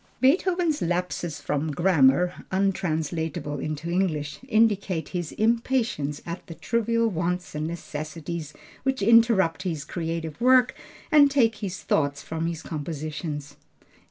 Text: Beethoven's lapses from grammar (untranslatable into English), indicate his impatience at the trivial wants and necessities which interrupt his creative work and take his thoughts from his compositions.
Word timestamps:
Beethoven's 0.19 0.81
lapses 0.81 1.39
from 1.39 1.69
grammar 1.73 2.43
(untranslatable 2.51 3.59
into 3.59 3.87
English), 3.91 4.39
indicate 4.47 5.09
his 5.09 5.31
impatience 5.33 6.23
at 6.25 6.47
the 6.47 6.55
trivial 6.55 7.07
wants 7.07 7.53
and 7.53 7.67
necessities 7.67 8.51
which 8.81 9.03
interrupt 9.03 9.61
his 9.61 9.85
creative 9.85 10.41
work 10.41 10.73
and 11.11 11.29
take 11.29 11.57
his 11.57 11.83
thoughts 11.83 12.23
from 12.23 12.47
his 12.47 12.63
compositions. 12.63 13.57